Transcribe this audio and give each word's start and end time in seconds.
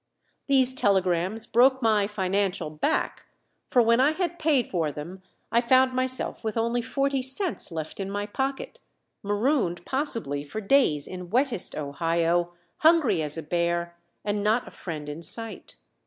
These 0.47 0.73
telegrams 0.73 1.45
broke 1.45 1.79
my 1.79 2.07
"financial 2.07 2.71
back"; 2.71 3.27
for 3.67 3.83
when 3.83 3.99
I 3.99 4.13
had 4.13 4.39
paid 4.39 4.65
for 4.65 4.91
them 4.91 5.21
I 5.51 5.61
found 5.61 5.93
myself 5.93 6.43
with 6.43 6.57
only 6.57 6.81
forty 6.81 7.21
cents 7.21 7.71
left 7.71 7.99
in 7.99 8.09
my 8.09 8.25
pocket, 8.25 8.79
marooned 9.21 9.85
possibly 9.85 10.43
for 10.43 10.59
days 10.59 11.05
in 11.07 11.29
wettest 11.29 11.75
Ohio, 11.75 12.53
hungry 12.77 13.21
as 13.21 13.37
a 13.37 13.43
bear, 13.43 13.95
and 14.25 14.43
not 14.43 14.67
a 14.67 14.71
friend 14.71 15.07
in 15.07 15.21
sight. 15.21 15.75